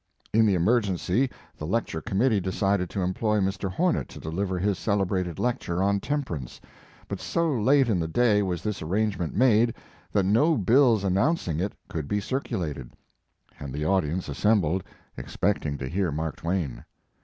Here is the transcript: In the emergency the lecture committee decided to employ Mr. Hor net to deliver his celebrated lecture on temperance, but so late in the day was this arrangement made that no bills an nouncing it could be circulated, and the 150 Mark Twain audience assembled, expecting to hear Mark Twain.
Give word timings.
In 0.33 0.47
the 0.47 0.55
emergency 0.55 1.29
the 1.55 1.67
lecture 1.67 2.01
committee 2.01 2.39
decided 2.39 2.89
to 2.89 3.03
employ 3.03 3.37
Mr. 3.39 3.71
Hor 3.71 3.93
net 3.93 4.09
to 4.09 4.19
deliver 4.19 4.57
his 4.57 4.79
celebrated 4.79 5.37
lecture 5.37 5.83
on 5.83 5.99
temperance, 5.99 6.59
but 7.07 7.19
so 7.19 7.51
late 7.51 7.87
in 7.87 7.99
the 7.99 8.07
day 8.07 8.41
was 8.41 8.63
this 8.63 8.81
arrangement 8.81 9.35
made 9.35 9.75
that 10.11 10.25
no 10.25 10.57
bills 10.57 11.03
an 11.03 11.13
nouncing 11.13 11.59
it 11.59 11.73
could 11.87 12.07
be 12.07 12.19
circulated, 12.19 12.89
and 13.59 13.71
the 13.75 13.85
150 13.85 13.85
Mark 13.85 13.91
Twain 13.91 13.93
audience 13.93 14.27
assembled, 14.29 14.83
expecting 15.17 15.77
to 15.77 15.87
hear 15.87 16.11
Mark 16.11 16.37
Twain. 16.37 16.83